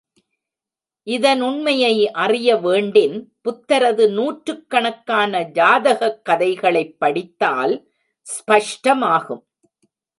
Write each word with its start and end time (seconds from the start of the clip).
இதனுண்மையை 1.05 2.05
அறிய 2.05 2.57
வேண்டின் 2.57 3.37
புத்தரது 3.41 4.09
நூற்றுக்கணக்கான 4.09 5.41
ஜாதகக் 5.41 6.25
கதைகளைப் 6.25 6.99
படித்தால் 6.99 7.91
ஸ்பஷ்டமாகும். 8.21 9.43